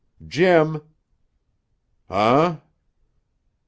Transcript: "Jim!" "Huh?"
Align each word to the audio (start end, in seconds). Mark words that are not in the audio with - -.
"Jim!" 0.27 0.81
"Huh?" 2.09 2.57